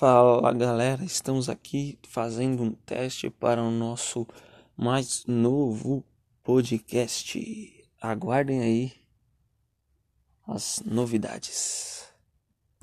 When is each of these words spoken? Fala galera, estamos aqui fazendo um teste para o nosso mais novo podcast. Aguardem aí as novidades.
Fala 0.00 0.50
galera, 0.54 1.04
estamos 1.04 1.50
aqui 1.50 1.98
fazendo 2.08 2.62
um 2.62 2.72
teste 2.72 3.28
para 3.28 3.62
o 3.62 3.70
nosso 3.70 4.26
mais 4.74 5.26
novo 5.26 6.02
podcast. 6.42 7.38
Aguardem 8.00 8.62
aí 8.62 8.92
as 10.48 10.80
novidades. 10.86 11.89